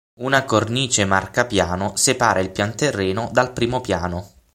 Una 0.21 0.45
cornice 0.45 1.05
marcapiano 1.05 1.95
separa 1.95 2.39
il 2.39 2.49
pianterreno 2.49 3.29
dal 3.31 3.53
primo 3.53 3.81
piano. 3.81 4.31